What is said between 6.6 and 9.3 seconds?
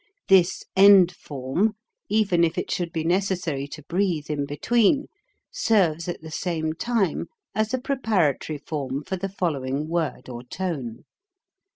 time as a preparatory form for the